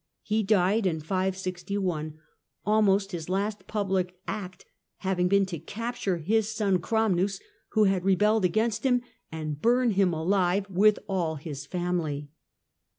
[0.23, 2.17] He died in 561,
[2.65, 4.65] almost his last public act
[4.97, 7.39] having been to capture his son Chramnus,
[7.73, 12.29] who had rebelled against him, and burn him alive, with all his family.